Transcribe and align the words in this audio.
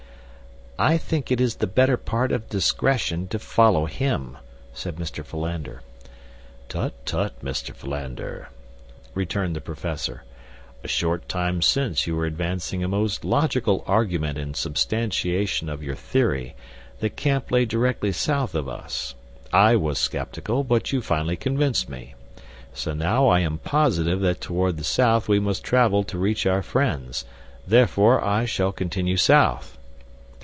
"I 0.79 0.97
think 0.97 1.31
it 1.31 1.39
the 1.59 1.67
better 1.67 1.95
part 1.95 2.31
of 2.31 2.49
discretion 2.49 3.27
to 3.27 3.37
follow 3.37 3.85
him," 3.85 4.37
said 4.73 4.95
Mr. 4.95 5.23
Philander. 5.23 5.83
"Tut, 6.69 6.93
tut, 7.05 7.39
Mr. 7.45 7.75
Philander," 7.75 8.49
returned 9.13 9.55
the 9.55 9.61
professor. 9.61 10.23
"A 10.83 10.87
short 10.87 11.29
time 11.29 11.61
since 11.61 12.07
you 12.07 12.15
were 12.15 12.25
advancing 12.25 12.83
a 12.83 12.87
most 12.87 13.23
logical 13.23 13.83
argument 13.85 14.39
in 14.39 14.55
substantiation 14.55 15.69
of 15.69 15.83
your 15.83 15.93
theory 15.93 16.55
that 16.99 17.15
camp 17.15 17.51
lay 17.51 17.63
directly 17.65 18.11
south 18.11 18.55
of 18.55 18.67
us. 18.67 19.13
I 19.53 19.75
was 19.75 19.99
skeptical, 19.99 20.63
but 20.63 20.91
you 20.91 20.99
finally 21.03 21.37
convinced 21.37 21.89
me; 21.89 22.15
so 22.73 22.95
now 22.95 23.27
I 23.27 23.41
am 23.41 23.59
positive 23.59 24.19
that 24.21 24.41
toward 24.41 24.77
the 24.77 24.83
south 24.83 25.27
we 25.29 25.39
must 25.39 25.63
travel 25.63 26.03
to 26.05 26.17
reach 26.17 26.47
our 26.47 26.63
friends. 26.63 27.23
Therefore 27.67 28.25
I 28.25 28.45
shall 28.45 28.71
continue 28.71 29.17
south." 29.17 29.77